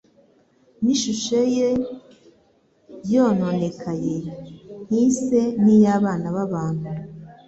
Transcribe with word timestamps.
n’ishusho 0.83 1.39
ye 1.55 1.69
yononekaye 3.13 4.15
ntise 4.87 5.41
n’iy’abana 5.63 6.27
b’abantu. 6.35 6.89